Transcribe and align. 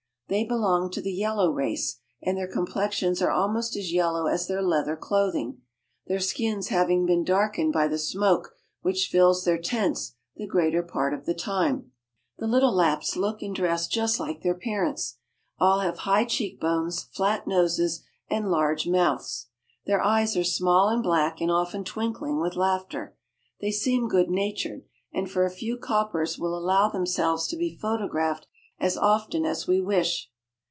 They 0.31 0.45
belong 0.45 0.91
to 0.91 1.01
the 1.01 1.11
yellow 1.11 1.51
race, 1.51 1.99
and 2.23 2.37
their 2.37 2.47
complexions 2.47 3.21
are 3.21 3.31
almost 3.31 3.75
as 3.75 3.91
yellow 3.91 4.27
as 4.27 4.47
their 4.47 4.61
leather 4.61 4.95
cloth 4.95 5.35
ing, 5.35 5.59
their 6.07 6.21
skins 6.21 6.69
having 6.69 7.05
been 7.05 7.25
darkened 7.25 7.73
by 7.73 7.89
the 7.89 7.97
smoke 7.97 8.53
which 8.81 9.07
fills 9.09 9.43
their 9.43 9.57
tents 9.57 10.15
the 10.37 10.47
greater 10.47 10.83
part 10.83 11.13
of 11.13 11.25
the 11.25 11.33
time. 11.33 11.91
170 12.37 12.37
SCANDINAVIA. 12.37 12.39
The 12.39 12.55
little 12.55 12.73
Lapps 12.73 13.15
look 13.17 13.41
and 13.41 13.53
dress 13.53 13.87
just 13.87 14.21
like 14.21 14.41
their 14.41 14.55
parents. 14.55 15.17
All 15.59 15.81
have 15.81 15.97
high 16.07 16.23
cheek 16.23 16.61
bones, 16.61 17.03
flat 17.13 17.45
noses, 17.45 18.05
and 18.29 18.49
large 18.49 18.87
mouths. 18.87 19.47
Their 19.85 19.99
eyes 20.01 20.37
are 20.37 20.45
small 20.45 20.87
and 20.87 21.03
black, 21.03 21.41
and 21.41 21.51
often 21.51 21.83
twinkling 21.83 22.39
with 22.39 22.55
laughter. 22.55 23.17
They 23.59 23.71
seem 23.71 24.07
good 24.07 24.29
natured, 24.29 24.85
and 25.11 25.29
foi 25.29 25.41
a 25.41 25.49
few 25.49 25.75
cop 25.77 26.13
pers 26.13 26.39
will 26.39 26.57
allow 26.57 26.87
themselves 26.87 27.49
to 27.49 27.57
be 27.57 27.75
photographed 27.75 28.47
as 28.79 28.97
often 28.97 29.45
as 29.45 29.67
we 29.67 29.79
wish. 29.79 30.27